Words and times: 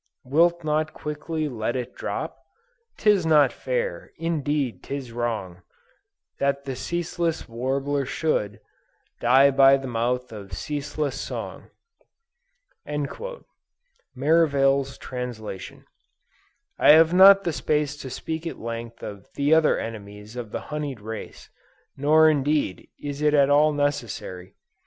Wilt 0.25 0.63
not 0.63 0.95
quickly 0.95 1.47
let 1.47 1.75
it 1.75 1.93
drop? 1.93 2.39
'Tis 2.97 3.23
not 3.23 3.53
fair, 3.53 4.11
indeed 4.17 4.81
'tis 4.81 5.11
wrong, 5.11 5.61
That 6.39 6.65
the 6.65 6.75
ceaseless 6.75 7.47
warbler 7.47 8.07
should 8.07 8.61
Die 9.19 9.51
by 9.51 9.77
mouth 9.77 10.31
of 10.31 10.53
ceaseless 10.53 11.21
song." 11.21 11.69
Merivale's 14.15 14.97
Translation. 14.97 15.85
I 16.79 16.93
have 16.93 17.13
not 17.13 17.43
the 17.43 17.53
space 17.53 17.95
to 17.97 18.09
speak 18.09 18.47
at 18.47 18.57
length 18.57 19.03
of 19.03 19.31
the 19.35 19.53
other 19.53 19.77
enemies 19.77 20.35
of 20.35 20.49
the 20.49 20.61
honied 20.73 20.99
race: 20.99 21.51
nor 21.95 22.27
indeed 22.27 22.89
is 22.99 23.21
it 23.21 23.35
at 23.35 23.51
all 23.51 23.71
necessary. 23.71 24.55